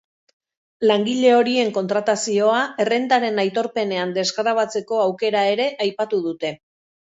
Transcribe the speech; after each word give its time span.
Langile 0.91 1.33
horien 1.39 1.69
kontratazioa 1.75 2.63
errentaren 2.87 3.39
aitorpenean 3.45 4.17
desgrabatzeko 4.19 5.05
aukera 5.07 5.47
ere 5.55 5.71
aipatu 5.89 6.25
dute. 6.29 6.55